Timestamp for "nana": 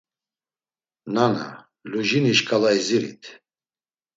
1.13-1.47